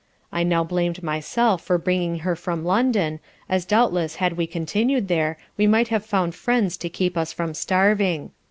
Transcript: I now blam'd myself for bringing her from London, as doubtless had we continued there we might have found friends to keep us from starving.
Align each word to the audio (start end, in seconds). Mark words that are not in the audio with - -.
I 0.31 0.41
now 0.41 0.63
blam'd 0.63 1.03
myself 1.03 1.61
for 1.61 1.77
bringing 1.77 2.21
her 2.25 2.35
from 2.35 2.65
London, 2.65 3.19
as 3.47 3.65
doubtless 3.67 4.15
had 4.15 4.33
we 4.33 4.47
continued 4.47 5.09
there 5.09 5.37
we 5.57 5.67
might 5.67 5.89
have 5.89 6.03
found 6.03 6.33
friends 6.33 6.75
to 6.77 6.89
keep 6.89 7.15
us 7.15 7.31
from 7.31 7.53
starving. 7.53 8.31